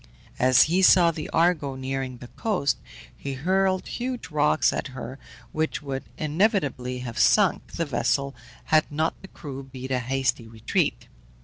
As 0.39 0.63
he 0.63 0.81
saw 0.81 1.11
the 1.11 1.29
Argo 1.29 1.75
nearing 1.75 2.17
the 2.17 2.27
coast, 2.29 2.79
he 3.15 3.33
hurled 3.33 3.87
huge 3.87 4.31
rocks 4.31 4.73
at 4.73 4.87
her, 4.97 5.19
which 5.51 5.83
would 5.83 6.05
inevitably 6.17 6.97
have 7.05 7.19
sunk 7.19 7.73
the 7.73 7.85
vessel 7.85 8.33
had 8.73 8.91
not 8.91 9.13
the 9.21 9.27
crew 9.27 9.61
beat 9.61 9.91
a 9.91 9.99
hasty 9.99 10.47
retreat. 10.47 11.05